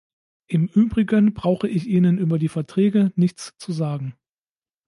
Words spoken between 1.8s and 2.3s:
Ihnen